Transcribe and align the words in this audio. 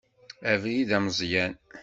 Abrid 0.51 0.89
ameẓyan. 0.97 1.53